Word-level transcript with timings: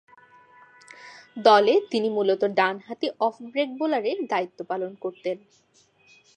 দলে 1.37 1.73
তিনি 1.91 2.07
মূলতঃ 2.09 2.47
ডানহাতি 2.57 3.07
অফ 3.19 3.35
ব্রেক 3.41 3.69
বোলারের 3.77 4.17
দায়িত্ব 4.27 4.59
পালন 4.63 4.91
করতেন। 4.95 5.37